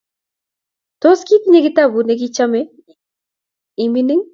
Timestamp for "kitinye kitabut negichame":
1.27-2.59